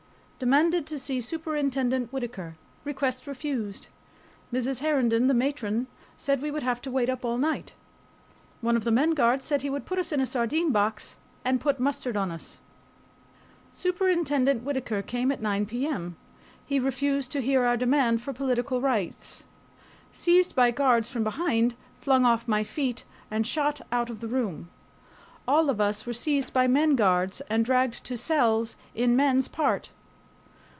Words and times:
Demanded 0.43 0.87
to 0.87 0.97
see 0.97 1.21
Superintendent 1.21 2.11
Whittaker. 2.11 2.55
Request 2.83 3.27
refused. 3.27 3.89
Mrs. 4.51 4.79
Herndon, 4.81 5.27
the 5.27 5.35
matron, 5.35 5.85
said 6.17 6.41
we 6.41 6.49
would 6.49 6.63
have 6.63 6.81
to 6.81 6.89
wait 6.89 7.11
up 7.11 7.23
all 7.23 7.37
night. 7.37 7.73
One 8.59 8.75
of 8.75 8.83
the 8.83 8.89
men 8.89 9.11
guards 9.11 9.45
said 9.45 9.61
he 9.61 9.69
would 9.69 9.85
"put 9.85 9.99
us 9.99 10.11
in 10.11 10.25
sardine 10.25 10.71
box 10.71 11.17
and 11.45 11.61
put 11.61 11.79
mustard 11.79 12.17
on 12.17 12.31
us." 12.31 12.57
Superintendent 13.71 14.63
Whittaker 14.63 15.03
came 15.03 15.31
at 15.31 15.43
9 15.43 15.67
p. 15.67 15.85
m. 15.85 16.15
He 16.65 16.79
refused 16.79 17.31
to 17.33 17.41
hear 17.43 17.61
our 17.63 17.77
demand 17.77 18.23
for 18.23 18.33
political 18.33 18.81
rights. 18.81 19.43
Seized 20.11 20.55
by 20.55 20.71
guards 20.71 21.07
from 21.07 21.23
behind, 21.23 21.75
flung 21.99 22.25
off 22.25 22.47
my 22.47 22.63
feet, 22.63 23.03
and 23.29 23.45
shot 23.45 23.79
out 23.91 24.09
of 24.09 24.21
the 24.21 24.27
room. 24.27 24.71
All 25.47 25.69
of 25.69 25.79
us 25.79 26.07
were 26.07 26.13
seized 26.13 26.51
by 26.51 26.65
men 26.65 26.95
guards 26.95 27.41
and 27.41 27.63
dragged 27.63 28.03
to 28.05 28.17
cells 28.17 28.75
in 28.95 29.15
men's 29.15 29.47
part. 29.47 29.91